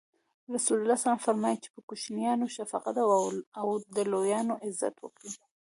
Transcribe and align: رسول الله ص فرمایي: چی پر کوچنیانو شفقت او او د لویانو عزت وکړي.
رسول 0.53 0.77
الله 0.79 0.97
ص 1.03 1.05
فرمایي: 1.25 1.57
چی 1.63 1.69
پر 1.73 1.81
کوچنیانو 1.89 2.47
شفقت 2.57 2.95
او 3.01 3.11
او 3.59 3.67
د 3.95 3.97
لویانو 4.11 4.53
عزت 4.65 4.95
وکړي. 4.99 5.31